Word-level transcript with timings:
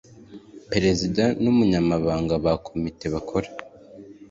perezida 0.71 1.23
n 1.41 1.43
umunyamabanga 1.51 2.33
ba 2.43 2.53
komite 2.65 3.05
bakora 3.13 3.49